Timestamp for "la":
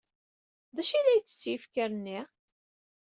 1.03-1.13